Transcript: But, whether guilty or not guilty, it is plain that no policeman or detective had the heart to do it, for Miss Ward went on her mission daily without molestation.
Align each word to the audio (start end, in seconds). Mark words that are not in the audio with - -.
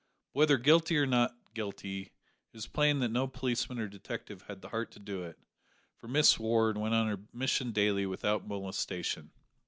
But, 0.33 0.39
whether 0.39 0.57
guilty 0.57 0.97
or 0.97 1.05
not 1.05 1.35
guilty, 1.53 2.11
it 2.53 2.57
is 2.57 2.65
plain 2.65 2.97
that 3.01 3.11
no 3.11 3.27
policeman 3.27 3.77
or 3.77 3.87
detective 3.87 4.41
had 4.47 4.63
the 4.63 4.69
heart 4.69 4.89
to 4.93 4.99
do 4.99 5.21
it, 5.21 5.37
for 5.95 6.07
Miss 6.07 6.39
Ward 6.39 6.75
went 6.75 6.95
on 6.95 7.05
her 7.07 7.19
mission 7.33 7.71
daily 7.71 8.07
without 8.07 8.47
molestation. 8.47 9.29